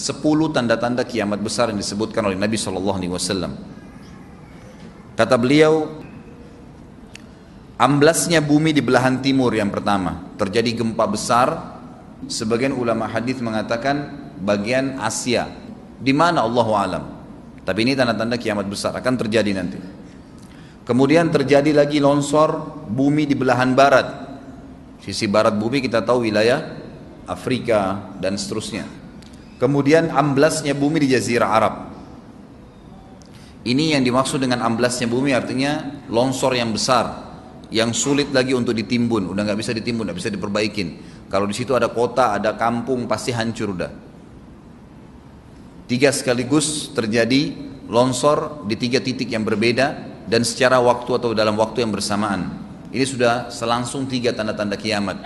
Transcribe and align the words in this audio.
sepuluh 0.00 0.48
tanda-tanda 0.48 1.04
kiamat 1.04 1.36
besar 1.44 1.68
yang 1.68 1.76
disebutkan 1.76 2.24
oleh 2.24 2.40
Nabi 2.40 2.56
Shallallahu 2.56 2.96
Alaihi 2.96 3.12
Wasallam. 3.12 3.52
Kata 5.12 5.36
beliau, 5.36 6.00
amblasnya 7.76 8.40
bumi 8.40 8.72
di 8.72 8.80
belahan 8.80 9.20
timur 9.20 9.52
yang 9.52 9.68
pertama, 9.68 10.24
terjadi 10.40 10.80
gempa 10.80 11.04
besar. 11.04 11.76
Sebagian 12.24 12.76
ulama 12.76 13.08
hadis 13.08 13.40
mengatakan 13.40 14.12
bagian 14.40 14.96
Asia, 15.00 15.48
di 16.00 16.12
mana 16.16 16.44
Allah 16.44 16.68
alam. 16.76 17.04
Tapi 17.64 17.84
ini 17.84 17.92
tanda-tanda 17.92 18.40
kiamat 18.40 18.64
besar 18.64 18.96
akan 18.96 19.14
terjadi 19.20 19.52
nanti. 19.52 19.80
Kemudian 20.84 21.28
terjadi 21.28 21.76
lagi 21.76 22.00
longsor 22.00 22.84
bumi 22.88 23.28
di 23.28 23.36
belahan 23.36 23.76
barat. 23.76 24.08
Sisi 25.00 25.28
barat 25.28 25.56
bumi 25.56 25.80
kita 25.80 26.04
tahu 26.04 26.28
wilayah 26.28 26.76
Afrika 27.24 28.10
dan 28.20 28.36
seterusnya. 28.36 28.99
Kemudian 29.60 30.08
amblasnya 30.08 30.72
bumi 30.72 31.04
di 31.04 31.12
Jazirah 31.12 31.50
Arab. 31.52 31.74
Ini 33.60 34.00
yang 34.00 34.02
dimaksud 34.02 34.40
dengan 34.40 34.64
amblasnya 34.64 35.04
bumi 35.04 35.36
artinya 35.36 36.00
longsor 36.08 36.56
yang 36.56 36.72
besar 36.72 37.30
yang 37.70 37.94
sulit 37.94 38.34
lagi 38.34 38.50
untuk 38.50 38.74
ditimbun, 38.74 39.30
udah 39.30 39.42
nggak 39.46 39.58
bisa 39.58 39.70
ditimbun, 39.70 40.10
nggak 40.10 40.18
bisa 40.18 40.30
diperbaikin. 40.30 40.88
Kalau 41.30 41.46
di 41.46 41.54
situ 41.54 41.70
ada 41.78 41.86
kota, 41.86 42.34
ada 42.34 42.58
kampung, 42.58 43.06
pasti 43.06 43.30
hancur 43.30 43.78
udah. 43.78 43.90
Tiga 45.86 46.10
sekaligus 46.10 46.90
terjadi 46.90 47.54
longsor 47.86 48.66
di 48.66 48.74
tiga 48.74 48.98
titik 48.98 49.30
yang 49.30 49.46
berbeda 49.46 49.86
dan 50.26 50.42
secara 50.42 50.78
waktu 50.82 51.10
atau 51.18 51.30
dalam 51.30 51.54
waktu 51.58 51.86
yang 51.86 51.94
bersamaan. 51.94 52.58
Ini 52.90 53.06
sudah 53.06 53.34
selangsung 53.54 54.10
tiga 54.10 54.34
tanda-tanda 54.34 54.74
kiamat. 54.74 55.22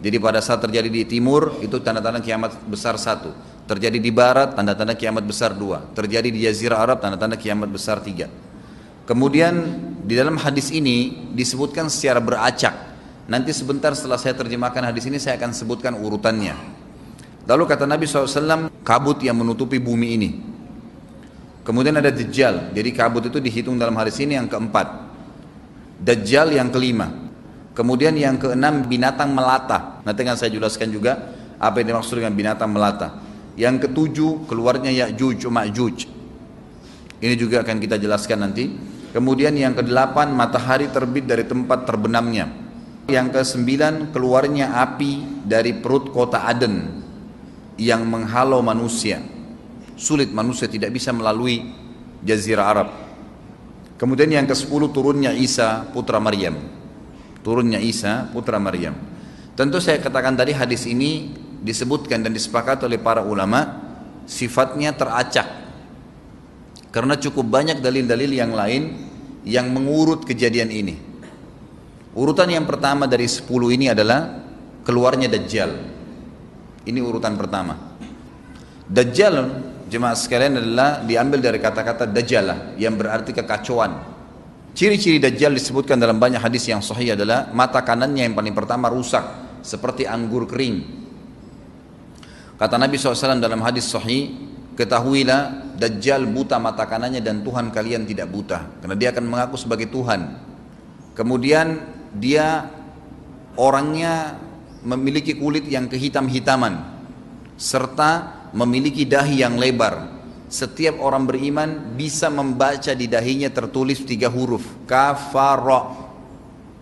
Jadi 0.00 0.16
pada 0.20 0.40
saat 0.44 0.60
terjadi 0.60 0.88
di 0.88 1.04
timur 1.08 1.60
itu 1.64 1.80
tanda-tanda 1.80 2.20
kiamat 2.20 2.60
besar 2.68 2.96
satu. 3.00 3.32
Terjadi 3.70 4.02
di 4.02 4.10
barat, 4.10 4.58
tanda-tanda 4.58 4.98
kiamat 4.98 5.22
besar 5.22 5.54
dua. 5.54 5.86
Terjadi 5.94 6.26
di 6.26 6.42
Jazirah 6.42 6.82
Arab, 6.82 6.98
tanda-tanda 6.98 7.38
kiamat 7.38 7.70
besar 7.70 8.02
tiga. 8.02 8.26
Kemudian 9.06 9.54
di 10.02 10.18
dalam 10.18 10.34
hadis 10.42 10.74
ini 10.74 11.30
disebutkan 11.30 11.86
secara 11.86 12.18
beracak. 12.18 12.74
Nanti 13.30 13.54
sebentar 13.54 13.94
setelah 13.94 14.18
saya 14.18 14.34
terjemahkan 14.34 14.90
hadis 14.90 15.06
ini 15.06 15.22
saya 15.22 15.38
akan 15.38 15.54
sebutkan 15.54 15.94
urutannya. 15.94 16.58
Lalu 17.46 17.62
kata 17.70 17.86
Nabi 17.86 18.10
SAW, 18.10 18.74
kabut 18.82 19.22
yang 19.22 19.38
menutupi 19.38 19.78
bumi 19.78 20.18
ini. 20.18 20.30
Kemudian 21.62 21.94
ada 21.94 22.10
Dajjal, 22.10 22.74
jadi 22.74 22.90
kabut 22.90 23.30
itu 23.30 23.38
dihitung 23.38 23.78
dalam 23.78 23.94
hadis 23.94 24.18
ini 24.18 24.34
yang 24.34 24.50
keempat. 24.50 24.98
Dajjal 26.02 26.58
yang 26.58 26.74
kelima. 26.74 27.06
Kemudian 27.78 28.18
yang 28.18 28.34
keenam 28.34 28.82
binatang 28.82 29.30
melata. 29.30 30.02
Nanti 30.02 30.26
akan 30.26 30.34
saya 30.34 30.50
jelaskan 30.50 30.90
juga 30.90 31.38
apa 31.54 31.78
yang 31.78 31.94
dimaksud 31.94 32.18
dengan 32.18 32.34
binatang 32.34 32.66
melata. 32.66 33.29
Yang 33.60 33.92
ketujuh 33.92 34.48
keluarnya 34.48 34.88
Ya'juj 34.88 35.44
Ma'juj. 35.44 36.08
Ini 37.20 37.34
juga 37.36 37.60
akan 37.60 37.76
kita 37.76 38.00
jelaskan 38.00 38.48
nanti. 38.48 38.72
Kemudian 39.12 39.52
yang 39.52 39.76
kedelapan 39.76 40.32
matahari 40.32 40.88
terbit 40.88 41.28
dari 41.28 41.44
tempat 41.44 41.84
terbenamnya. 41.84 42.48
Yang 43.12 43.36
kesembilan 43.36 44.16
keluarnya 44.16 44.80
api 44.80 45.44
dari 45.44 45.76
perut 45.76 46.08
kota 46.08 46.48
Aden 46.48 47.04
yang 47.76 48.08
menghalau 48.08 48.64
manusia. 48.64 49.20
Sulit 50.00 50.32
manusia 50.32 50.64
tidak 50.64 50.96
bisa 50.96 51.12
melalui 51.12 51.68
jazirah 52.24 52.64
Arab. 52.64 52.88
Kemudian 54.00 54.32
yang 54.32 54.48
ke-10 54.48 54.80
turunnya 54.96 55.36
Isa 55.36 55.84
putra 55.92 56.16
Maryam. 56.16 56.56
Turunnya 57.44 57.76
Isa 57.76 58.24
putra 58.32 58.56
Maryam. 58.56 58.96
Tentu 59.52 59.76
saya 59.76 60.00
katakan 60.00 60.32
tadi 60.40 60.56
hadis 60.56 60.88
ini 60.88 61.36
disebutkan 61.60 62.24
dan 62.24 62.32
disepakati 62.32 62.88
oleh 62.88 62.96
para 62.96 63.20
ulama 63.20 63.80
sifatnya 64.24 64.96
teracak. 64.96 65.46
Karena 66.90 67.14
cukup 67.14 67.46
banyak 67.46 67.78
dalil-dalil 67.78 68.30
yang 68.34 68.50
lain 68.50 68.82
yang 69.46 69.70
mengurut 69.70 70.26
kejadian 70.26 70.72
ini. 70.74 70.96
Urutan 72.10 72.50
yang 72.50 72.66
pertama 72.66 73.06
dari 73.06 73.30
10 73.30 73.46
ini 73.70 73.86
adalah 73.94 74.42
keluarnya 74.82 75.30
Dajjal. 75.30 75.70
Ini 76.82 76.98
urutan 76.98 77.38
pertama. 77.38 77.78
Dajjal 78.90 79.34
jemaah 79.86 80.18
sekalian 80.18 80.58
adalah 80.58 81.06
diambil 81.06 81.38
dari 81.38 81.62
kata-kata 81.62 82.10
Dajjalah 82.10 82.74
yang 82.74 82.98
berarti 82.98 83.30
kekacauan. 83.30 84.02
Ciri-ciri 84.74 85.22
Dajjal 85.22 85.54
disebutkan 85.54 85.94
dalam 85.94 86.18
banyak 86.18 86.42
hadis 86.42 86.66
yang 86.66 86.82
sahih 86.82 87.14
adalah 87.14 87.54
mata 87.54 87.86
kanannya 87.86 88.26
yang 88.26 88.34
paling 88.34 88.54
pertama 88.54 88.90
rusak 88.90 89.22
seperti 89.62 90.10
anggur 90.10 90.50
kering 90.50 90.99
Kata 92.60 92.76
Nabi 92.76 93.00
SAW 93.00 93.40
dalam 93.40 93.64
hadis 93.64 93.88
sahih, 93.88 94.36
ketahuilah 94.76 95.72
Dajjal 95.80 96.28
buta 96.28 96.60
mata 96.60 96.84
kanannya 96.84 97.24
dan 97.24 97.40
Tuhan 97.40 97.72
kalian 97.72 98.04
tidak 98.04 98.28
buta. 98.28 98.68
Karena 98.84 98.92
dia 99.00 99.16
akan 99.16 99.24
mengaku 99.24 99.56
sebagai 99.56 99.88
Tuhan. 99.88 100.36
Kemudian 101.16 101.80
dia 102.12 102.68
orangnya 103.56 104.36
memiliki 104.84 105.40
kulit 105.40 105.64
yang 105.72 105.88
kehitam-hitaman. 105.88 107.00
Serta 107.56 108.44
memiliki 108.52 109.08
dahi 109.08 109.40
yang 109.40 109.56
lebar. 109.56 110.20
Setiap 110.52 111.00
orang 111.00 111.24
beriman 111.24 111.96
bisa 111.96 112.28
membaca 112.28 112.92
di 112.92 113.08
dahinya 113.08 113.48
tertulis 113.48 114.04
tiga 114.04 114.28
huruf. 114.28 114.84
Kafara 114.84 115.99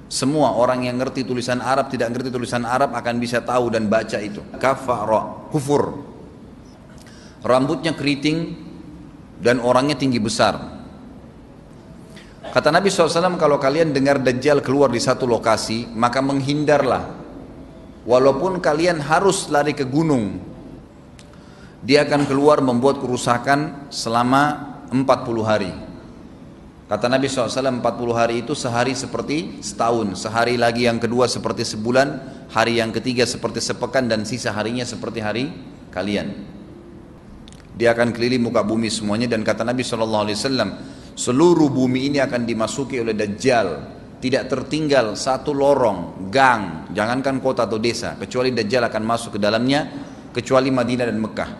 semua 0.09 0.57
orang 0.57 0.89
yang 0.89 0.97
ngerti 0.97 1.21
tulisan 1.29 1.61
Arab 1.61 1.93
tidak 1.93 2.17
ngerti 2.17 2.33
tulisan 2.33 2.65
Arab 2.65 2.97
akan 2.97 3.21
bisa 3.21 3.45
tahu 3.45 3.69
dan 3.69 3.93
baca 3.93 4.17
itu. 4.17 4.41
Kafara, 4.57 5.53
kufur. 5.53 6.01
Rambutnya 7.45 7.93
keriting 7.93 8.57
dan 9.37 9.61
orangnya 9.61 10.01
tinggi 10.01 10.17
besar. 10.17 10.81
Kata 12.49 12.73
Nabi 12.73 12.89
SAW 12.89 13.37
kalau 13.37 13.61
kalian 13.61 13.93
dengar 13.93 14.17
Dajjal 14.17 14.65
keluar 14.65 14.89
di 14.89 14.97
satu 14.97 15.29
lokasi 15.29 15.93
maka 15.93 16.25
menghindarlah. 16.25 17.05
Walaupun 18.09 18.65
kalian 18.65 19.05
harus 19.05 19.53
lari 19.53 19.77
ke 19.77 19.85
gunung. 19.85 20.41
Dia 21.85 22.09
akan 22.09 22.25
keluar 22.25 22.65
membuat 22.65 23.05
kerusakan 23.05 23.93
selama 23.93 24.73
40 24.89 25.45
hari. 25.45 25.88
Kata 26.88 27.04
Nabi 27.04 27.28
SAW 27.28 27.84
40 27.84 27.84
hari 28.16 28.34
itu 28.41 28.56
sehari 28.56 28.97
seperti 28.97 29.60
setahun 29.60 30.16
Sehari 30.16 30.56
lagi 30.56 30.88
yang 30.88 30.97
kedua 30.97 31.28
seperti 31.28 31.60
sebulan 31.60 32.09
Hari 32.49 32.81
yang 32.81 32.97
ketiga 32.97 33.28
seperti 33.28 33.60
sepekan 33.60 34.09
Dan 34.09 34.25
sisa 34.25 34.56
harinya 34.56 34.88
seperti 34.88 35.21
hari 35.21 35.44
kalian. 35.93 36.32
Dia 37.77 37.93
akan 37.93 38.09
keliling 38.16 38.41
muka 38.41 38.65
bumi 38.65 38.88
semuanya 38.88 39.28
Dan 39.28 39.44
kata 39.44 39.69
Nabi 39.69 39.84
SAW 39.84 40.32
Seluruh 41.12 41.69
bumi 41.69 42.09
ini 42.09 42.25
akan 42.25 42.48
dimasuki 42.48 43.04
oleh 43.04 43.12
Dajjal. 43.12 43.69
Tidak 44.16 44.48
tertinggal 44.48 45.12
satu 45.12 45.53
lorong, 45.53 46.32
gang 46.32 46.88
Jangankan 46.97 47.44
kota 47.44 47.69
atau 47.69 47.77
desa 47.77 48.16
Kecuali 48.16 48.48
Dajjal 48.56 48.88
akan 48.88 49.03
masuk 49.04 49.37
ke 49.37 49.41
dalamnya 49.44 49.93
Kecuali 50.32 50.72
Madinah 50.72 51.04
dan 51.04 51.21
Mekah. 51.21 51.50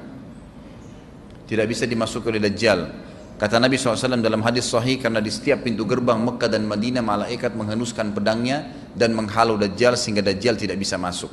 Tidak 1.45 1.67
bisa 1.69 1.85
dimasuki 1.85 2.33
oleh 2.33 2.41
Dajjal 2.41 3.08
Kata 3.39 3.63
Nabi 3.63 3.79
SAW 3.79 4.19
dalam 4.19 4.43
hadis 4.43 4.67
sahih 4.67 4.99
karena 4.99 5.23
di 5.23 5.31
setiap 5.31 5.63
pintu 5.63 5.87
gerbang 5.87 6.19
Mekah 6.19 6.51
dan 6.51 6.67
Madinah 6.67 7.07
malaikat 7.07 7.55
menghenuskan 7.55 8.11
pedangnya 8.11 8.67
dan 8.99 9.15
menghalau 9.15 9.55
Dajjal 9.55 9.95
sehingga 9.95 10.27
Dajjal 10.27 10.59
tidak 10.59 10.75
bisa 10.75 10.99
masuk. 10.99 11.31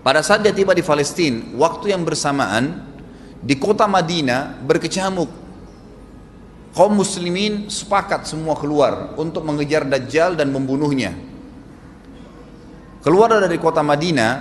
Pada 0.00 0.24
saat 0.24 0.40
dia 0.40 0.56
tiba 0.56 0.72
di 0.72 0.80
Palestina, 0.80 1.44
waktu 1.60 1.92
yang 1.92 2.08
bersamaan 2.08 2.88
di 3.44 3.60
kota 3.60 3.84
Madinah 3.84 4.64
berkecamuk. 4.64 5.28
Kaum 6.72 6.96
muslimin 6.96 7.68
sepakat 7.68 8.24
semua 8.24 8.56
keluar 8.56 9.12
untuk 9.20 9.44
mengejar 9.44 9.84
Dajjal 9.84 10.40
dan 10.40 10.48
membunuhnya. 10.48 11.12
Keluar 13.04 13.28
dari 13.36 13.60
kota 13.60 13.84
Madinah, 13.84 14.32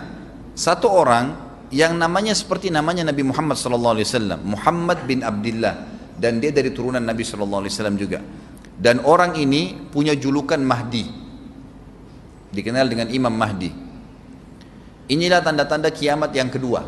satu 0.56 0.88
orang 0.88 1.47
yang 1.74 2.00
namanya 2.00 2.32
seperti 2.32 2.72
namanya 2.72 3.12
Nabi 3.12 3.28
Muhammad 3.28 3.60
SAW 3.60 4.40
Muhammad 4.40 5.04
bin 5.04 5.20
Abdullah 5.20 5.76
dan 6.16 6.40
dia 6.40 6.56
dari 6.56 6.72
turunan 6.72 7.04
Nabi 7.04 7.28
SAW 7.28 7.68
juga. 8.00 8.24
Dan 8.78 9.02
orang 9.04 9.36
ini 9.36 9.74
punya 9.90 10.14
julukan 10.14 10.62
Mahdi. 10.62 11.06
Dikenal 12.54 12.86
dengan 12.88 13.08
Imam 13.10 13.34
Mahdi. 13.34 13.70
Inilah 15.08 15.42
tanda-tanda 15.42 15.90
kiamat 15.90 16.32
yang 16.32 16.48
kedua. 16.48 16.86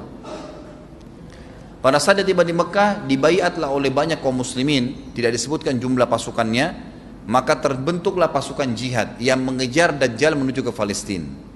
Pada 1.79 1.97
saat 1.97 2.19
dia 2.19 2.27
tiba 2.27 2.43
di 2.43 2.51
Mekah 2.51 3.07
dibayatlah 3.07 3.71
oleh 3.71 3.89
banyak 3.89 4.21
kaum 4.21 4.37
muslimin. 4.37 5.11
Tidak 5.17 5.31
disebutkan 5.33 5.81
jumlah 5.81 6.05
pasukannya. 6.05 6.87
Maka 7.29 7.57
terbentuklah 7.61 8.29
pasukan 8.33 8.69
jihad 8.73 9.17
yang 9.21 9.41
mengejar 9.45 9.93
Dajjal 9.93 10.33
menuju 10.33 10.65
ke 10.65 10.71
Palestina 10.73 11.48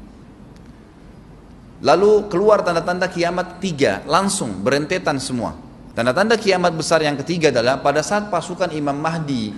Lalu 1.84 2.32
keluar 2.32 2.64
tanda-tanda 2.64 3.12
kiamat 3.12 3.60
tiga, 3.60 4.00
langsung 4.08 4.64
berentetan 4.64 5.20
semua. 5.20 5.60
Tanda-tanda 5.92 6.40
kiamat 6.40 6.72
besar 6.74 7.04
yang 7.04 7.20
ketiga 7.20 7.52
adalah 7.52 7.84
pada 7.84 8.00
saat 8.00 8.32
pasukan 8.32 8.72
Imam 8.72 8.96
Mahdi 8.96 9.52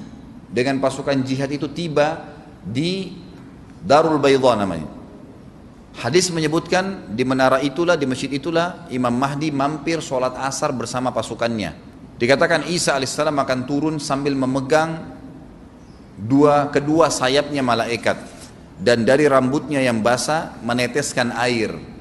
dengan 0.49 0.81
pasukan 0.81 1.21
jihad 1.21 1.53
itu 1.53 1.69
tiba 1.69 2.25
di 2.65 3.13
Darul 3.85 4.17
Bayda 4.17 4.57
namanya. 4.57 4.89
Hadis 5.95 6.27
menyebutkan 6.33 7.13
di 7.13 7.23
menara 7.23 7.63
itulah, 7.63 7.95
di 7.95 8.03
masjid 8.09 8.27
itulah 8.27 8.89
Imam 8.91 9.13
Mahdi 9.13 9.53
mampir 9.53 10.01
sholat 10.01 10.35
asar 10.43 10.73
bersama 10.75 11.13
pasukannya. 11.13 11.71
Dikatakan 12.19 12.67
Isa 12.67 12.97
alaihissalam 12.97 13.37
akan 13.37 13.59
turun 13.63 13.95
sambil 14.01 14.33
memegang 14.35 15.13
dua 16.17 16.73
kedua 16.73 17.07
sayapnya 17.13 17.61
malaikat 17.61 18.17
dan 18.81 19.07
dari 19.07 19.29
rambutnya 19.29 19.79
yang 19.79 20.03
basah 20.03 20.57
meneteskan 20.65 21.31
air. 21.31 21.94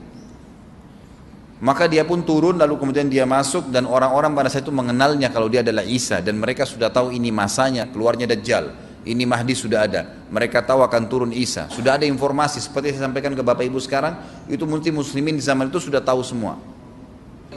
Maka 1.63 1.87
dia 1.87 2.03
pun 2.03 2.27
turun 2.27 2.59
lalu 2.59 2.75
kemudian 2.81 3.07
dia 3.07 3.23
masuk 3.23 3.71
dan 3.71 3.87
orang-orang 3.87 4.35
pada 4.35 4.49
saat 4.51 4.67
itu 4.67 4.75
mengenalnya 4.75 5.31
kalau 5.31 5.47
dia 5.47 5.63
adalah 5.63 5.87
Isa 5.87 6.19
dan 6.19 6.39
mereka 6.43 6.67
sudah 6.67 6.91
tahu 6.91 7.15
ini 7.15 7.31
masanya 7.31 7.87
keluarnya 7.87 8.27
Dajjal 8.27 8.85
ini 9.05 9.29
Mahdi 9.29 9.53
sudah 9.53 9.85
ada. 9.85 10.03
Mereka 10.33 10.65
tahu 10.65 10.81
akan 10.81 11.03
turun 11.07 11.31
Isa. 11.31 11.69
Sudah 11.69 12.01
ada 12.01 12.09
informasi 12.09 12.59
seperti 12.59 12.97
saya 12.97 13.07
sampaikan 13.09 13.37
ke 13.37 13.45
Bapak 13.45 13.65
Ibu 13.69 13.77
sekarang, 13.77 14.17
itu 14.49 14.65
mungkin 14.65 14.97
muslimin 14.97 15.37
di 15.37 15.45
zaman 15.45 15.69
itu 15.69 15.77
sudah 15.77 16.01
tahu 16.01 16.25
semua. 16.25 16.57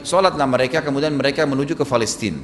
Sholatlah 0.04 0.44
mereka, 0.44 0.84
kemudian 0.84 1.16
mereka 1.16 1.48
menuju 1.48 1.74
ke 1.74 1.84
Palestina. 1.88 2.38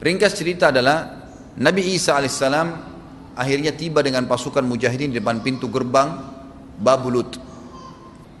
Ringkas 0.00 0.36
cerita 0.36 0.72
adalah 0.72 1.28
Nabi 1.56 1.96
Isa 1.96 2.16
alaihissalam 2.16 2.68
akhirnya 3.36 3.72
tiba 3.72 4.04
dengan 4.04 4.28
pasukan 4.28 4.64
mujahidin 4.64 5.12
di 5.12 5.20
depan 5.20 5.40
pintu 5.40 5.68
gerbang 5.68 6.36
Babulut. 6.76 7.45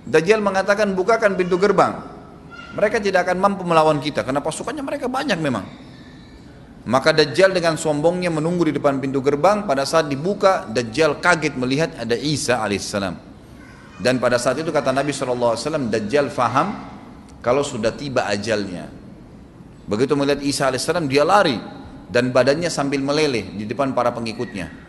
Dajjal 0.06 0.38
mengatakan 0.38 0.94
bukakan 0.94 1.34
pintu 1.34 1.58
gerbang. 1.58 1.98
Mereka 2.78 3.02
tidak 3.02 3.26
akan 3.26 3.36
mampu 3.42 3.66
melawan 3.66 3.98
kita 3.98 4.22
karena 4.22 4.38
pasukannya 4.38 4.86
mereka 4.86 5.10
banyak 5.10 5.34
memang. 5.42 5.66
Maka 6.86 7.10
Dajjal 7.10 7.50
dengan 7.50 7.74
sombongnya 7.74 8.30
menunggu 8.30 8.70
di 8.70 8.78
depan 8.78 9.02
pintu 9.02 9.18
gerbang. 9.18 9.66
Pada 9.66 9.82
saat 9.82 10.06
dibuka, 10.06 10.70
Dajjal 10.70 11.18
kaget 11.18 11.58
melihat 11.58 11.90
ada 11.98 12.14
Isa 12.14 12.62
alaihissalam. 12.62 13.18
Dan 13.98 14.22
pada 14.22 14.38
saat 14.38 14.62
itu 14.62 14.70
kata 14.70 14.94
Nabi 14.94 15.10
SAW, 15.10 15.90
Dajjal 15.90 16.30
faham 16.30 16.78
kalau 17.42 17.66
sudah 17.66 17.90
tiba 17.90 18.30
ajalnya. 18.30 18.86
Begitu 19.90 20.14
melihat 20.14 20.38
Isa 20.46 20.70
alaihissalam, 20.70 21.10
dia 21.10 21.26
lari 21.26 21.58
dan 22.06 22.30
badannya 22.30 22.70
sambil 22.70 23.02
meleleh 23.02 23.50
di 23.58 23.66
depan 23.66 23.90
para 23.90 24.14
pengikutnya. 24.14 24.85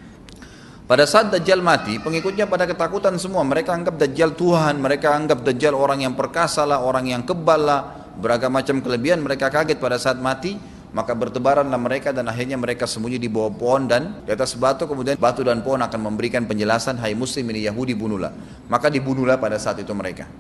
Pada 0.88 1.04
saat 1.04 1.36
Dajjal 1.36 1.60
mati, 1.60 2.00
pengikutnya 2.00 2.48
pada 2.48 2.64
ketakutan 2.64 3.20
semua. 3.20 3.44
Mereka 3.44 3.76
anggap 3.76 4.00
Dajjal 4.00 4.40
Tuhan, 4.40 4.80
mereka 4.80 5.12
anggap 5.12 5.44
Dajjal 5.44 5.76
orang 5.76 6.08
yang 6.08 6.16
perkasa 6.16 6.64
lah, 6.64 6.80
orang 6.80 7.12
yang 7.12 7.28
kebal 7.28 7.60
lah, 7.60 8.08
beragam 8.16 8.56
macam 8.56 8.80
kelebihan. 8.80 9.20
Mereka 9.20 9.52
kaget 9.52 9.84
pada 9.84 10.00
saat 10.00 10.16
mati 10.16 10.56
maka 10.96 11.12
bertebaranlah 11.12 11.76
mereka 11.76 12.16
dan 12.16 12.32
akhirnya 12.32 12.56
mereka 12.56 12.88
sembunyi 12.88 13.20
di 13.20 13.28
bawah 13.28 13.52
pohon 13.52 13.92
dan 13.92 14.24
di 14.24 14.32
atas 14.32 14.56
batu 14.56 14.88
kemudian 14.88 15.20
batu 15.20 15.44
dan 15.44 15.60
pohon 15.60 15.84
akan 15.84 16.00
memberikan 16.00 16.48
penjelasan 16.48 16.96
hai 17.04 17.12
muslim 17.12 17.44
ini 17.52 17.68
Yahudi 17.68 17.92
bunuhlah 17.92 18.32
maka 18.72 18.88
dibunuhlah 18.88 19.36
pada 19.36 19.60
saat 19.60 19.84
itu 19.84 19.92
mereka 19.92 20.32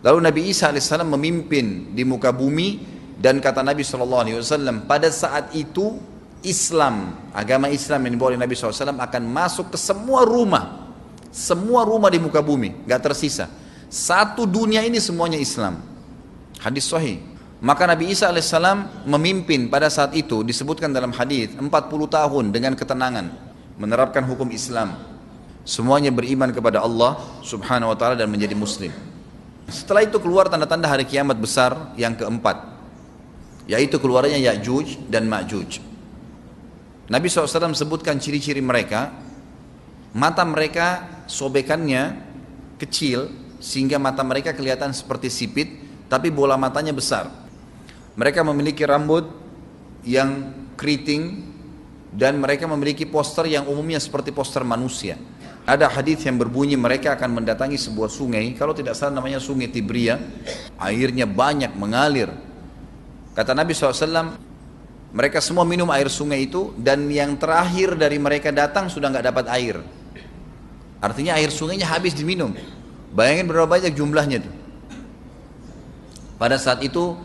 lalu 0.00 0.18
Nabi 0.24 0.40
Isa 0.48 0.72
AS 0.72 0.88
memimpin 1.04 1.92
di 1.92 2.02
muka 2.08 2.32
bumi 2.32 2.80
dan 3.20 3.44
kata 3.44 3.60
Nabi 3.60 3.84
SAW 3.84 4.88
pada 4.88 5.12
saat 5.12 5.52
itu 5.52 6.00
Islam 6.42 7.16
agama 7.32 7.68
Islam 7.68 8.06
yang 8.06 8.12
dibawa 8.16 8.34
oleh 8.34 8.40
Nabi 8.40 8.56
SAW 8.56 8.96
akan 8.96 9.22
masuk 9.28 9.74
ke 9.74 9.78
semua 9.78 10.24
rumah 10.24 10.92
semua 11.30 11.86
rumah 11.86 12.10
di 12.10 12.18
muka 12.18 12.42
bumi 12.42 12.84
gak 12.88 13.10
tersisa 13.10 13.46
satu 13.90 14.46
dunia 14.46 14.82
ini 14.82 14.98
semuanya 14.98 15.36
Islam 15.36 15.78
hadis 16.62 16.86
sahih 16.86 17.30
maka 17.60 17.84
Nabi 17.84 18.08
Isa 18.08 18.32
alaihissalam 18.32 19.04
memimpin 19.04 19.68
pada 19.68 19.92
saat 19.92 20.16
itu 20.16 20.40
disebutkan 20.40 20.88
dalam 20.96 21.12
hadis 21.12 21.52
40 21.52 21.68
tahun 22.08 22.44
dengan 22.56 22.72
ketenangan 22.72 23.28
menerapkan 23.76 24.24
hukum 24.24 24.48
Islam. 24.48 24.96
Semuanya 25.68 26.08
beriman 26.08 26.56
kepada 26.56 26.80
Allah 26.80 27.20
Subhanahu 27.44 27.92
wa 27.92 27.96
taala 28.00 28.16
dan 28.16 28.32
menjadi 28.32 28.56
muslim. 28.56 28.88
Setelah 29.68 30.08
itu 30.08 30.16
keluar 30.16 30.48
tanda-tanda 30.48 30.88
hari 30.88 31.04
kiamat 31.04 31.36
besar 31.36 31.92
yang 32.00 32.16
keempat 32.16 32.64
yaitu 33.68 34.00
keluarnya 34.00 34.40
Ya'juj 34.40 35.12
dan 35.12 35.28
Ma'juj. 35.28 35.89
Nabi 37.10 37.26
SAW 37.26 37.74
sebutkan 37.74 38.22
ciri-ciri 38.22 38.62
mereka 38.62 39.10
mata 40.14 40.46
mereka 40.46 41.20
sobekannya 41.26 42.16
kecil 42.78 43.28
sehingga 43.58 43.98
mata 43.98 44.22
mereka 44.22 44.54
kelihatan 44.54 44.94
seperti 44.94 45.26
sipit 45.26 45.68
tapi 46.06 46.30
bola 46.30 46.54
matanya 46.54 46.94
besar 46.94 47.28
mereka 48.14 48.46
memiliki 48.46 48.86
rambut 48.86 49.26
yang 50.06 50.54
keriting 50.78 51.50
dan 52.10 52.42
mereka 52.42 52.66
memiliki 52.66 53.06
poster 53.06 53.46
yang 53.46 53.70
umumnya 53.70 54.02
seperti 54.02 54.34
poster 54.34 54.66
manusia. 54.66 55.14
Ada 55.62 55.86
hadis 55.86 56.26
yang 56.26 56.40
berbunyi 56.40 56.74
mereka 56.74 57.14
akan 57.14 57.38
mendatangi 57.42 57.78
sebuah 57.78 58.10
sungai, 58.10 58.56
kalau 58.58 58.74
tidak 58.74 58.98
salah 58.98 59.22
namanya 59.22 59.38
sungai 59.38 59.70
Tibria, 59.70 60.18
airnya 60.80 61.28
banyak 61.28 61.70
mengalir. 61.78 62.32
Kata 63.36 63.54
Nabi 63.54 63.70
SAW, 63.70 64.34
mereka 65.10 65.42
semua 65.42 65.66
minum 65.66 65.90
air 65.90 66.06
sungai 66.06 66.46
itu 66.46 66.70
dan 66.78 67.10
yang 67.10 67.34
terakhir 67.34 67.98
dari 67.98 68.18
mereka 68.22 68.54
datang 68.54 68.86
sudah 68.86 69.10
nggak 69.10 69.26
dapat 69.26 69.46
air. 69.50 69.76
Artinya 71.02 71.34
air 71.34 71.50
sungainya 71.50 71.90
habis 71.90 72.14
diminum. 72.14 72.54
Bayangin 73.10 73.50
berapa 73.50 73.66
banyak 73.66 73.90
jumlahnya 73.90 74.38
itu. 74.38 74.50
Pada 76.38 76.56
saat 76.56 76.80
itu 76.86 77.18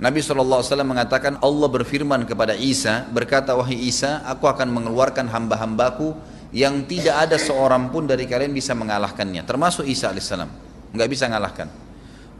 Nabi 0.00 0.18
SAW 0.18 0.64
mengatakan 0.82 1.38
Allah 1.38 1.68
berfirman 1.70 2.26
kepada 2.26 2.58
Isa 2.58 3.06
berkata 3.12 3.54
wahai 3.54 3.78
Isa 3.78 4.24
aku 4.26 4.50
akan 4.50 4.66
mengeluarkan 4.72 5.30
hamba-hambaku 5.30 6.16
yang 6.50 6.82
tidak 6.90 7.30
ada 7.30 7.36
seorang 7.38 7.94
pun 7.94 8.06
dari 8.06 8.26
kalian 8.26 8.50
bisa 8.50 8.74
mengalahkannya 8.74 9.46
termasuk 9.46 9.86
Isa 9.86 10.10
alaihissalam 10.10 10.50
nggak 10.90 11.08
bisa 11.10 11.30
mengalahkan 11.30 11.70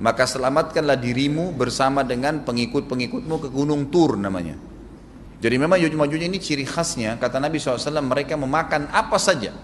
maka 0.02 0.26
selamatkanlah 0.26 0.98
dirimu 0.98 1.54
bersama 1.54 2.02
dengan 2.02 2.42
pengikut-pengikutmu 2.42 3.36
ke 3.42 3.48
gunung 3.50 3.90
Tur 3.92 4.18
namanya 4.18 4.58
jadi 5.38 5.60
memang 5.60 5.76
Yajuj 5.76 6.18
ini 6.18 6.38
ciri 6.40 6.64
khasnya 6.64 7.20
kata 7.20 7.38
Nabi 7.38 7.60
SAW 7.60 8.00
mereka 8.02 8.34
memakan 8.34 8.90
apa 8.90 9.20
saja 9.20 9.54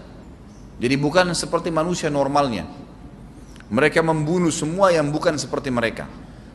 jadi 0.81 0.95
bukan 0.95 1.33
seperti 1.35 1.73
manusia 1.73 2.07
normalnya 2.07 2.67
mereka 3.71 4.03
membunuh 4.03 4.51
semua 4.51 4.91
yang 4.91 5.11
bukan 5.11 5.35
seperti 5.39 5.71
mereka 5.71 6.07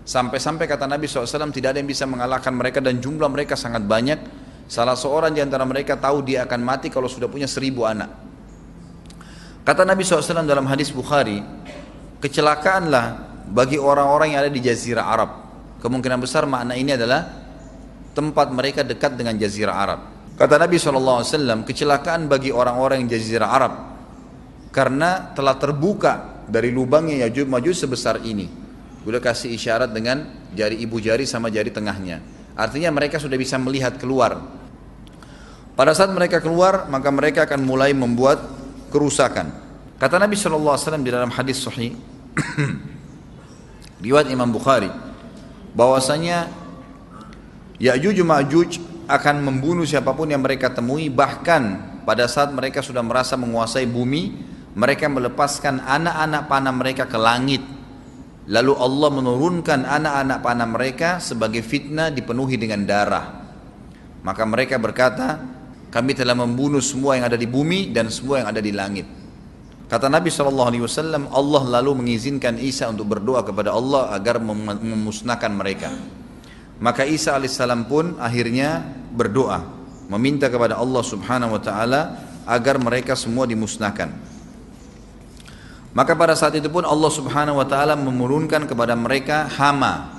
Sampai-sampai 0.07 0.71
kata 0.71 0.87
Nabi 0.87 1.11
SAW 1.11 1.51
tidak 1.51 1.75
ada 1.75 1.83
yang 1.83 1.91
bisa 1.91 2.07
mengalahkan 2.07 2.55
mereka 2.55 2.79
dan 2.79 3.03
jumlah 3.03 3.27
mereka 3.27 3.59
sangat 3.59 3.83
banyak. 3.83 4.23
Salah 4.71 4.95
seorang 4.95 5.35
di 5.35 5.43
antara 5.43 5.67
mereka 5.67 5.99
tahu 5.99 6.23
dia 6.23 6.47
akan 6.47 6.63
mati 6.63 6.95
kalau 6.95 7.11
sudah 7.11 7.27
punya 7.27 7.51
seribu 7.51 7.83
anak. 7.83 8.15
Kata 9.67 9.83
Nabi 9.83 10.07
SAW 10.07 10.47
dalam 10.47 10.63
hadis 10.71 10.95
Bukhari, 10.95 11.43
kecelakaanlah 12.23 13.35
bagi 13.47 13.79
orang-orang 13.79 14.35
yang 14.35 14.41
ada 14.47 14.53
di 14.53 14.61
Jazirah 14.63 15.07
Arab. 15.07 15.31
Kemungkinan 15.79 16.19
besar 16.19 16.45
makna 16.51 16.75
ini 16.75 16.95
adalah 16.95 17.27
tempat 18.17 18.51
mereka 18.51 18.83
dekat 18.83 19.15
dengan 19.15 19.37
Jazirah 19.39 19.77
Arab. 19.77 20.01
Kata 20.37 20.61
Nabi 20.61 20.77
SAW, 20.77 21.65
kecelakaan 21.65 22.29
bagi 22.29 22.53
orang-orang 22.53 23.07
yang 23.07 23.11
Jazirah 23.17 23.49
Arab 23.49 23.73
karena 24.69 25.33
telah 25.33 25.57
terbuka 25.57 26.45
dari 26.45 26.69
lubangnya 26.69 27.25
Yajuj 27.25 27.49
Majuj 27.49 27.73
sebesar 27.73 28.21
ini. 28.21 28.45
Beliau 29.01 29.23
kasih 29.23 29.55
isyarat 29.55 29.95
dengan 29.95 30.29
jari 30.53 30.83
ibu 30.83 31.01
jari 31.01 31.25
sama 31.25 31.49
jari 31.49 31.73
tengahnya. 31.73 32.21
Artinya 32.59 32.93
mereka 32.93 33.17
sudah 33.17 33.39
bisa 33.39 33.57
melihat 33.57 33.97
keluar. 33.97 34.37
Pada 35.77 35.93
saat 35.93 36.09
mereka 36.13 36.41
keluar, 36.41 36.89
maka 36.89 37.09
mereka 37.13 37.45
akan 37.45 37.61
mulai 37.65 37.93
membuat 37.93 38.41
kerusakan. 38.89 39.53
Kata 40.01 40.17
Nabi 40.17 40.37
SAW 40.37 40.77
di 41.05 41.13
dalam 41.13 41.29
hadis 41.33 41.61
sahih, 41.61 41.93
riwayat 44.01 44.29
Imam 44.29 44.51
Bukhari, 44.51 44.91
bahwasanya 45.77 46.49
Ya'juj 47.77 48.17
Ma'juj 48.25 48.71
akan 49.07 49.37
membunuh 49.45 49.85
siapa 49.85 50.17
pun 50.17 50.33
yang 50.33 50.41
mereka 50.41 50.73
temui, 50.73 51.13
bahkan 51.13 51.97
pada 52.09 52.25
saat 52.27 52.51
mereka 52.51 52.81
sudah 52.81 53.05
merasa 53.05 53.37
menguasai 53.37 53.85
bumi, 53.85 54.33
mereka 54.73 55.07
melepaskan 55.09 55.85
anak-anak 55.85 56.43
panah 56.49 56.75
mereka 56.75 57.05
ke 57.09 57.19
langit 57.21 57.63
Lalu 58.47 58.73
Allah 58.79 59.11
menurunkan 59.11 59.83
anak-anak 59.83 60.39
panah 60.39 60.69
mereka 60.71 61.19
sebagai 61.19 61.67
fitnah 61.67 62.15
dipenuhi 62.15 62.55
dengan 62.55 62.87
darah. 62.87 63.43
Maka 64.23 64.43
mereka 64.47 64.79
berkata, 64.79 65.43
kami 65.91 66.15
telah 66.15 66.39
membunuh 66.39 66.79
semua 66.79 67.19
yang 67.19 67.27
ada 67.27 67.35
di 67.35 67.51
bumi 67.51 67.91
dan 67.91 68.07
semua 68.07 68.43
yang 68.43 68.49
ada 68.55 68.63
di 68.63 68.71
langit. 68.71 69.07
Kata 69.87 70.11
Nabi 70.11 70.35
SAW, 70.35 71.31
Allah 71.31 71.63
lalu 71.79 72.03
mengizinkan 72.03 72.59
Isa 72.59 72.91
untuk 72.91 73.07
berdoa 73.07 73.47
kepada 73.47 73.71
Allah 73.71 74.11
agar 74.11 74.43
memusnahkan 74.43 75.53
mereka. 75.55 75.95
Maka 76.83 77.07
Isa 77.07 77.39
alaihissalam 77.39 77.87
pun 77.87 78.19
akhirnya 78.19 78.83
berdoa, 79.15 79.63
meminta 80.11 80.51
kepada 80.51 80.75
Allah 80.75 81.03
subhanahu 81.07 81.55
wa 81.55 81.63
ta'ala 81.63 82.01
agar 82.51 82.83
mereka 82.83 83.15
semua 83.15 83.47
dimusnahkan. 83.47 84.11
Maka 85.97 86.13
pada 86.13 86.37
saat 86.37 86.53
itu 86.53 86.69
pun 86.69 86.85
Allah 86.85 87.09
Subhanahu 87.09 87.57
wa 87.57 87.65
taala 87.65 87.97
menurunkan 87.97 88.69
kepada 88.69 88.93
mereka 88.93 89.49
hama. 89.49 90.13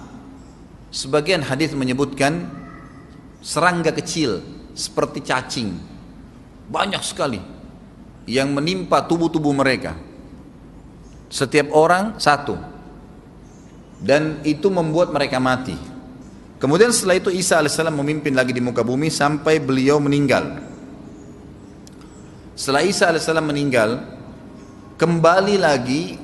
Sebagian 0.90 1.46
hadis 1.46 1.78
menyebutkan 1.78 2.50
serangga 3.46 3.94
kecil 3.94 4.42
seperti 4.74 5.22
cacing. 5.22 5.78
Banyak 6.74 7.06
sekali 7.06 7.57
yang 8.28 8.52
menimpa 8.52 9.02
tubuh-tubuh 9.08 9.56
mereka. 9.56 9.96
Setiap 11.32 11.72
orang 11.72 12.20
satu. 12.20 12.60
Dan 13.98 14.46
itu 14.46 14.70
membuat 14.70 15.10
mereka 15.10 15.42
mati. 15.42 15.74
Kemudian 16.62 16.94
setelah 16.94 17.18
itu 17.18 17.34
Isa 17.34 17.58
alaihissalam 17.58 17.98
memimpin 17.98 18.36
lagi 18.36 18.54
di 18.54 18.62
muka 18.62 18.86
bumi 18.86 19.10
sampai 19.10 19.58
beliau 19.58 19.98
meninggal. 19.98 20.62
Setelah 22.54 22.84
Isa 22.86 23.10
alaihissalam 23.10 23.48
meninggal, 23.48 24.06
kembali 25.02 25.56
lagi 25.58 26.18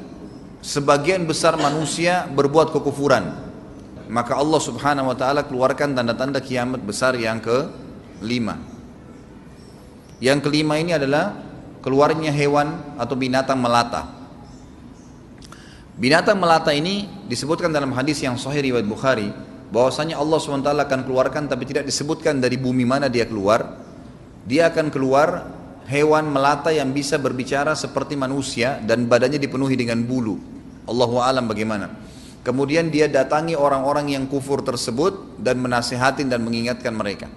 sebagian 0.62 1.26
besar 1.26 1.58
manusia 1.58 2.30
berbuat 2.30 2.70
kekufuran. 2.74 3.30
Maka 4.10 4.38
Allah 4.38 4.62
subhanahu 4.62 5.10
wa 5.14 5.18
ta'ala 5.18 5.48
keluarkan 5.48 5.98
tanda-tanda 5.98 6.44
kiamat 6.44 6.84
besar 6.84 7.18
yang 7.18 7.42
ke 7.42 7.70
lima. 8.22 8.58
Yang 10.22 10.50
kelima 10.50 10.78
ini 10.78 10.94
adalah 10.94 11.53
keluarnya 11.84 12.32
hewan 12.32 12.96
atau 12.96 13.14
binatang 13.20 13.60
melata. 13.60 14.08
Binatang 15.94 16.42
melata 16.42 16.74
ini 16.74 17.06
disebutkan 17.30 17.70
dalam 17.70 17.94
hadis 17.94 18.18
yang 18.24 18.34
sahih 18.40 18.66
riwayat 18.74 18.88
Bukhari 18.88 19.30
bahwasanya 19.70 20.18
Allah 20.18 20.42
SWT 20.42 20.66
akan 20.66 21.00
keluarkan 21.06 21.46
tapi 21.46 21.70
tidak 21.70 21.86
disebutkan 21.86 22.42
dari 22.42 22.58
bumi 22.58 22.88
mana 22.88 23.12
dia 23.12 23.30
keluar. 23.30 23.84
Dia 24.48 24.74
akan 24.74 24.90
keluar 24.90 25.46
hewan 25.86 26.32
melata 26.32 26.72
yang 26.74 26.90
bisa 26.96 27.20
berbicara 27.20 27.76
seperti 27.78 28.18
manusia 28.18 28.80
dan 28.82 29.06
badannya 29.06 29.38
dipenuhi 29.38 29.78
dengan 29.78 30.02
bulu. 30.02 30.40
Allahu 30.90 31.22
alam 31.22 31.46
bagaimana. 31.46 31.94
Kemudian 32.44 32.92
dia 32.92 33.08
datangi 33.08 33.56
orang-orang 33.56 34.18
yang 34.18 34.28
kufur 34.28 34.60
tersebut 34.66 35.40
dan 35.40 35.64
menasihatin 35.64 36.28
dan 36.28 36.44
mengingatkan 36.44 36.92
mereka. 36.92 37.32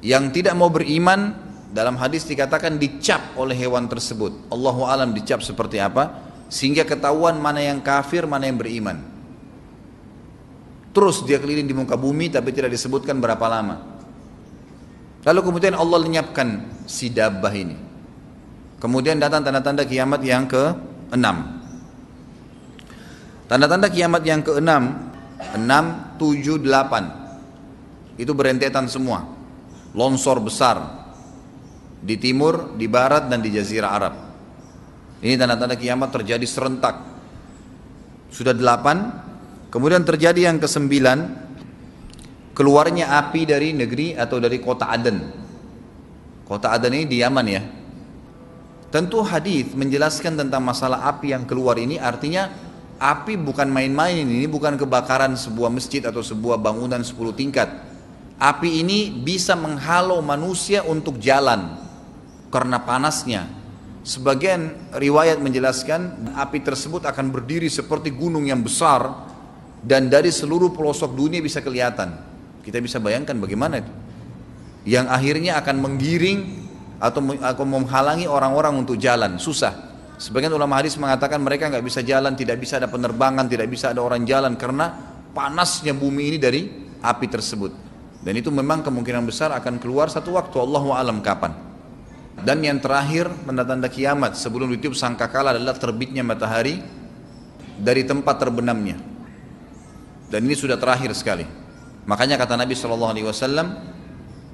Yang 0.00 0.40
tidak 0.40 0.56
mau 0.56 0.72
beriman 0.72 1.36
dalam 1.72 1.96
hadis 1.96 2.28
dikatakan 2.28 2.76
dicap 2.76 3.32
oleh 3.34 3.56
hewan 3.56 3.88
tersebut 3.88 4.52
Allahu 4.52 4.84
alam 4.84 5.16
dicap 5.16 5.40
seperti 5.40 5.80
apa 5.80 6.20
sehingga 6.52 6.84
ketahuan 6.84 7.40
mana 7.40 7.64
yang 7.64 7.80
kafir 7.80 8.28
mana 8.28 8.44
yang 8.44 8.60
beriman 8.60 9.12
Terus 10.92 11.24
dia 11.24 11.40
keliling 11.40 11.64
di 11.64 11.72
muka 11.72 11.96
bumi 11.96 12.28
tapi 12.28 12.52
tidak 12.52 12.68
disebutkan 12.68 13.16
berapa 13.16 13.40
lama. 13.48 13.80
Lalu 15.24 15.40
kemudian 15.40 15.72
Allah 15.72 15.98
lenyapkan 16.04 16.68
si 16.84 17.08
dabbah 17.08 17.52
ini. 17.56 17.76
Kemudian 18.76 19.16
datang 19.16 19.40
tanda-tanda 19.40 19.88
kiamat 19.88 20.20
yang 20.20 20.44
ke-6. 20.44 21.26
Tanda-tanda 23.48 23.88
kiamat 23.88 24.22
yang 24.26 24.44
ke-6, 24.44 24.70
6, 25.56 26.20
7, 26.20 26.60
8. 26.60 28.20
Itu 28.20 28.36
berentetan 28.36 28.84
semua. 28.92 29.24
Longsor 29.96 30.44
besar 30.44 31.01
di 32.02 32.18
timur, 32.18 32.74
di 32.74 32.90
barat 32.90 33.30
dan 33.30 33.38
di 33.38 33.54
jazirah 33.54 33.90
Arab. 33.94 34.14
Ini 35.22 35.38
tanda-tanda 35.38 35.78
kiamat 35.78 36.10
terjadi 36.10 36.42
serentak. 36.44 36.98
Sudah 38.34 38.52
delapan, 38.52 39.22
Kemudian 39.72 40.04
terjadi 40.04 40.52
yang 40.52 40.60
kesembilan, 40.60 41.18
keluarnya 42.52 43.08
api 43.24 43.48
dari 43.48 43.72
negeri 43.72 44.12
atau 44.12 44.36
dari 44.36 44.60
kota 44.60 44.92
Aden. 44.92 45.18
Kota 46.44 46.76
Aden 46.76 46.92
ini 46.92 47.08
di 47.08 47.24
Yaman 47.24 47.46
ya. 47.48 47.64
Tentu 48.92 49.24
hadis 49.24 49.72
menjelaskan 49.72 50.36
tentang 50.36 50.60
masalah 50.60 51.08
api 51.08 51.32
yang 51.32 51.48
keluar 51.48 51.80
ini 51.80 51.96
artinya 51.96 52.52
api 53.00 53.40
bukan 53.40 53.72
main-main 53.72 54.28
ini 54.28 54.44
bukan 54.44 54.76
kebakaran 54.76 55.32
sebuah 55.40 55.72
masjid 55.72 56.04
atau 56.04 56.20
sebuah 56.20 56.60
bangunan 56.60 57.00
10 57.00 57.16
tingkat. 57.32 57.72
Api 58.36 58.84
ini 58.84 59.08
bisa 59.08 59.56
menghalau 59.56 60.20
manusia 60.20 60.84
untuk 60.84 61.16
jalan 61.16 61.80
karena 62.52 62.84
panasnya. 62.84 63.48
Sebagian 64.02 64.92
riwayat 64.92 65.40
menjelaskan 65.40 66.34
api 66.36 66.60
tersebut 66.60 67.06
akan 67.08 67.32
berdiri 67.32 67.72
seperti 67.72 68.12
gunung 68.12 68.44
yang 68.44 68.60
besar 68.60 69.30
dan 69.80 70.12
dari 70.12 70.28
seluruh 70.28 70.70
pelosok 70.70 71.16
dunia 71.16 71.40
bisa 71.40 71.64
kelihatan. 71.64 72.12
Kita 72.60 72.78
bisa 72.78 73.00
bayangkan 73.00 73.34
bagaimana 73.40 73.80
itu. 73.80 73.92
Yang 74.84 75.06
akhirnya 75.10 75.52
akan 75.62 75.76
menggiring 75.78 76.40
atau 77.02 77.22
akan 77.22 77.66
menghalangi 77.66 78.26
orang-orang 78.26 78.82
untuk 78.82 78.98
jalan, 78.98 79.38
susah. 79.38 79.90
Sebagian 80.18 80.54
ulama 80.54 80.78
hadis 80.78 80.94
mengatakan 80.94 81.42
mereka 81.42 81.66
nggak 81.66 81.82
bisa 81.82 82.02
jalan, 82.02 82.38
tidak 82.38 82.62
bisa 82.62 82.78
ada 82.78 82.86
penerbangan, 82.86 83.46
tidak 83.50 83.66
bisa 83.66 83.90
ada 83.90 84.02
orang 84.02 84.22
jalan 84.22 84.54
karena 84.54 84.94
panasnya 85.34 85.94
bumi 85.94 86.34
ini 86.34 86.38
dari 86.38 86.62
api 87.02 87.26
tersebut. 87.26 87.74
Dan 88.22 88.38
itu 88.38 88.54
memang 88.54 88.86
kemungkinan 88.86 89.26
besar 89.26 89.50
akan 89.50 89.82
keluar 89.82 90.06
satu 90.06 90.38
waktu 90.38 90.54
Allah 90.62 90.82
alam 90.94 91.18
kapan. 91.18 91.71
Dan 92.40 92.64
yang 92.64 92.80
terakhir 92.80 93.28
tanda-tanda 93.44 93.92
kiamat 93.92 94.40
sebelum 94.40 94.72
ditiup 94.72 94.96
sangkakala 94.96 95.52
adalah 95.52 95.76
terbitnya 95.76 96.24
matahari 96.24 96.80
dari 97.76 98.02
tempat 98.08 98.40
terbenamnya. 98.40 98.96
Dan 100.32 100.48
ini 100.48 100.56
sudah 100.56 100.80
terakhir 100.80 101.12
sekali. 101.12 101.44
Makanya 102.08 102.40
kata 102.40 102.56
Nabi 102.56 102.72
Shallallahu 102.72 103.12
Alaihi 103.12 103.26
Wasallam, 103.28 103.68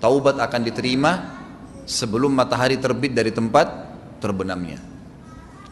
taubat 0.03 0.43
akan 0.43 0.61
diterima 0.67 1.39
sebelum 1.87 2.35
matahari 2.35 2.77
terbit 2.77 3.15
dari 3.15 3.31
tempat 3.31 3.71
terbenamnya. 4.19 4.83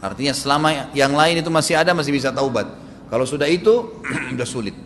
Artinya 0.00 0.32
selama 0.32 0.94
yang 0.94 1.12
lain 1.12 1.42
itu 1.42 1.50
masih 1.50 1.74
ada 1.74 1.90
masih 1.90 2.14
bisa 2.14 2.30
taubat. 2.30 2.70
Kalau 3.10 3.26
sudah 3.26 3.50
itu 3.50 3.98
sudah 4.32 4.48
sulit. 4.48 4.76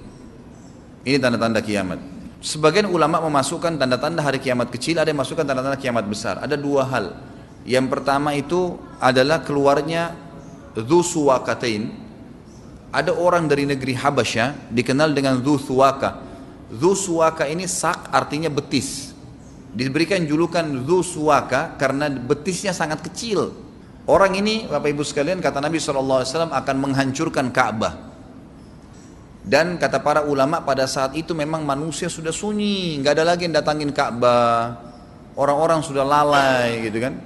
Ini 1.04 1.20
tanda-tanda 1.20 1.60
kiamat. 1.60 2.19
Sebagian 2.40 2.88
ulama 2.88 3.20
memasukkan 3.20 3.76
tanda-tanda 3.76 4.24
hari 4.24 4.40
kiamat 4.40 4.72
kecil, 4.72 4.96
ada 4.96 5.12
yang 5.12 5.20
masukkan 5.20 5.44
tanda-tanda 5.44 5.76
kiamat 5.76 6.08
besar. 6.08 6.40
Ada 6.40 6.56
dua 6.56 6.88
hal. 6.88 7.12
Yang 7.68 7.86
pertama 7.92 8.32
itu 8.32 8.80
adalah 8.96 9.44
keluarnya 9.44 10.16
Dzusuwakatain 10.72 12.10
ada 12.90 13.14
orang 13.14 13.46
dari 13.46 13.70
negeri 13.70 13.94
Habasya 13.94 14.72
dikenal 14.72 15.14
dengan 15.14 15.38
Dzusuwaka. 15.38 16.18
Dzusuwaka 16.74 17.46
ini 17.46 17.70
sak 17.70 18.10
artinya 18.10 18.50
betis. 18.50 19.14
Diberikan 19.70 20.18
julukan 20.26 20.66
Dzusuwaka 20.82 21.78
karena 21.78 22.10
betisnya 22.10 22.74
sangat 22.74 23.06
kecil. 23.06 23.54
Orang 24.10 24.34
ini 24.34 24.66
Bapak 24.66 24.90
Ibu 24.90 25.06
sekalian 25.06 25.38
kata 25.38 25.62
Nabi 25.62 25.78
SAW 25.78 26.50
akan 26.50 26.76
menghancurkan 26.82 27.54
Ka'bah. 27.54 28.09
Dan 29.40 29.80
kata 29.80 30.04
para 30.04 30.20
ulama 30.28 30.60
pada 30.60 30.84
saat 30.84 31.16
itu 31.16 31.32
memang 31.32 31.64
manusia 31.64 32.12
sudah 32.12 32.32
sunyi, 32.32 33.00
nggak 33.00 33.12
ada 33.16 33.24
lagi 33.24 33.48
yang 33.48 33.56
datangin 33.56 33.88
Ka'bah. 33.88 34.76
Orang-orang 35.32 35.80
sudah 35.80 36.04
lalai 36.04 36.84
gitu 36.84 37.00
kan. 37.00 37.16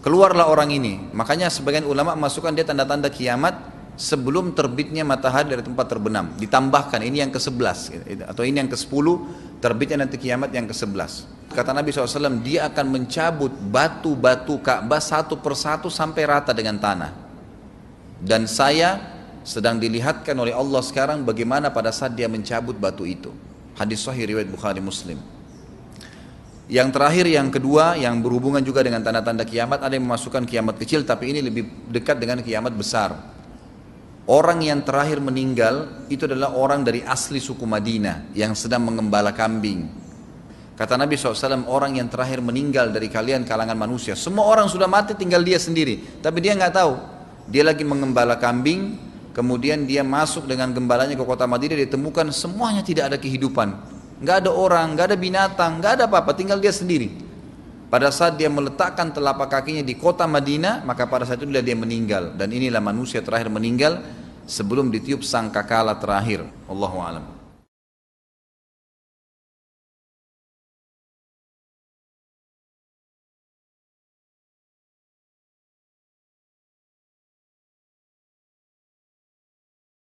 Keluarlah 0.00 0.48
orang 0.48 0.72
ini. 0.72 1.12
Makanya 1.12 1.52
sebagian 1.52 1.84
ulama 1.84 2.16
masukkan 2.16 2.54
dia 2.54 2.64
tanda-tanda 2.64 3.12
kiamat 3.12 3.58
sebelum 3.98 4.52
terbitnya 4.52 5.02
matahari 5.02 5.50
dari 5.50 5.64
tempat 5.64 5.88
terbenam. 5.88 6.32
Ditambahkan 6.36 7.00
ini 7.02 7.24
yang 7.24 7.32
ke-11 7.32 7.96
atau 8.28 8.42
ini 8.44 8.62
yang 8.62 8.70
ke-10 8.70 9.06
terbitnya 9.58 10.06
nanti 10.06 10.16
kiamat 10.20 10.52
yang 10.52 10.68
ke-11. 10.68 11.36
Kata 11.52 11.72
Nabi 11.72 11.88
SAW 11.90 12.44
dia 12.44 12.68
akan 12.68 12.86
mencabut 12.92 13.50
batu-batu 13.50 14.60
Ka'bah 14.60 15.00
satu 15.00 15.40
persatu 15.40 15.88
sampai 15.88 16.22
rata 16.28 16.52
dengan 16.52 16.76
tanah. 16.76 17.10
Dan 18.20 18.44
saya 18.48 19.15
sedang 19.46 19.78
dilihatkan 19.78 20.34
oleh 20.34 20.50
Allah 20.50 20.82
sekarang 20.82 21.22
bagaimana 21.22 21.70
pada 21.70 21.94
saat 21.94 22.18
dia 22.18 22.26
mencabut 22.26 22.74
batu 22.74 23.06
itu. 23.06 23.30
Hadis 23.78 24.02
sahih 24.02 24.26
riwayat 24.26 24.50
Bukhari 24.50 24.82
Muslim. 24.82 25.22
Yang 26.66 26.98
terakhir 26.98 27.30
yang 27.30 27.46
kedua 27.54 27.94
yang 27.94 28.18
berhubungan 28.18 28.58
juga 28.58 28.82
dengan 28.82 28.98
tanda-tanda 29.06 29.46
kiamat 29.46 29.86
ada 29.86 29.94
yang 29.94 30.02
memasukkan 30.02 30.42
kiamat 30.42 30.82
kecil 30.82 31.06
tapi 31.06 31.30
ini 31.30 31.38
lebih 31.46 31.86
dekat 31.94 32.18
dengan 32.18 32.42
kiamat 32.42 32.74
besar. 32.74 33.14
Orang 34.26 34.66
yang 34.66 34.82
terakhir 34.82 35.22
meninggal 35.22 36.02
itu 36.10 36.26
adalah 36.26 36.58
orang 36.58 36.82
dari 36.82 37.06
asli 37.06 37.38
suku 37.38 37.62
Madinah 37.62 38.34
yang 38.34 38.58
sedang 38.58 38.82
mengembala 38.82 39.30
kambing. 39.30 39.86
Kata 40.74 40.98
Nabi 40.98 41.14
SAW, 41.14 41.70
orang 41.70 42.02
yang 42.02 42.10
terakhir 42.10 42.42
meninggal 42.42 42.90
dari 42.90 43.06
kalian 43.06 43.46
kalangan 43.46 43.78
manusia. 43.78 44.18
Semua 44.18 44.50
orang 44.50 44.66
sudah 44.66 44.90
mati 44.90 45.14
tinggal 45.14 45.46
dia 45.46 45.62
sendiri. 45.62 46.18
Tapi 46.18 46.42
dia 46.42 46.58
nggak 46.58 46.74
tahu. 46.74 46.94
Dia 47.46 47.62
lagi 47.62 47.86
mengembala 47.86 48.34
kambing, 48.36 49.05
kemudian 49.36 49.84
dia 49.84 50.00
masuk 50.00 50.48
dengan 50.48 50.72
gembalanya 50.72 51.12
ke 51.12 51.20
kota 51.20 51.44
Madinah, 51.44 51.76
ditemukan 51.84 52.32
semuanya 52.32 52.80
tidak 52.80 53.12
ada 53.12 53.18
kehidupan. 53.20 53.76
Nggak 54.24 54.48
ada 54.48 54.50
orang, 54.56 54.96
nggak 54.96 55.12
ada 55.12 55.18
binatang, 55.20 55.76
nggak 55.76 55.92
ada 56.00 56.04
apa-apa, 56.08 56.32
tinggal 56.32 56.56
dia 56.56 56.72
sendiri. 56.72 57.12
Pada 57.92 58.08
saat 58.08 58.40
dia 58.40 58.48
meletakkan 58.48 59.12
telapak 59.12 59.52
kakinya 59.52 59.84
di 59.84 59.92
kota 59.92 60.24
Madinah, 60.24 60.88
maka 60.88 61.04
pada 61.04 61.28
saat 61.28 61.44
itu 61.44 61.52
dia 61.52 61.76
meninggal. 61.76 62.32
Dan 62.32 62.48
inilah 62.50 62.80
manusia 62.80 63.20
terakhir 63.20 63.52
meninggal 63.52 64.00
sebelum 64.48 64.88
ditiup 64.88 65.20
sangkakala 65.20 66.00
terakhir. 66.00 66.48
Allahu 66.66 66.98
a'lam. 66.98 67.35